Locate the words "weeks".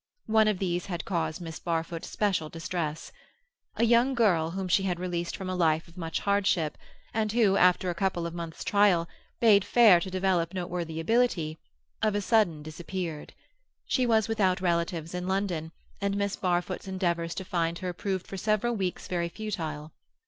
18.75-19.07